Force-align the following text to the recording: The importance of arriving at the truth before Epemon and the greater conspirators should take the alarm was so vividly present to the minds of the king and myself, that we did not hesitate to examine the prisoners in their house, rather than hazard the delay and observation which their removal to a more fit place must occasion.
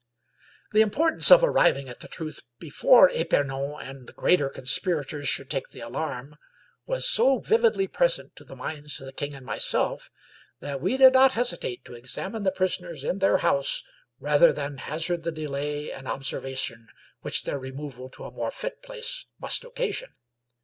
The 0.71 0.81
importance 0.81 1.29
of 1.29 1.43
arriving 1.43 1.87
at 1.87 1.99
the 1.99 2.07
truth 2.07 2.41
before 2.57 3.11
Epemon 3.11 3.79
and 3.83 4.07
the 4.07 4.13
greater 4.13 4.49
conspirators 4.49 5.27
should 5.29 5.47
take 5.47 5.67
the 5.69 5.81
alarm 5.81 6.37
was 6.87 7.07
so 7.07 7.37
vividly 7.37 7.85
present 7.87 8.35
to 8.37 8.43
the 8.43 8.55
minds 8.55 8.99
of 8.99 9.05
the 9.05 9.13
king 9.13 9.35
and 9.35 9.45
myself, 9.45 10.09
that 10.59 10.81
we 10.81 10.97
did 10.97 11.13
not 11.13 11.33
hesitate 11.33 11.85
to 11.85 11.93
examine 11.93 12.41
the 12.41 12.51
prisoners 12.51 13.03
in 13.03 13.19
their 13.19 13.37
house, 13.45 13.83
rather 14.19 14.51
than 14.51 14.77
hazard 14.77 15.21
the 15.21 15.31
delay 15.31 15.91
and 15.91 16.07
observation 16.07 16.87
which 17.21 17.43
their 17.43 17.59
removal 17.59 18.09
to 18.09 18.23
a 18.25 18.31
more 18.31 18.49
fit 18.49 18.81
place 18.81 19.27
must 19.39 19.63
occasion. 19.63 20.15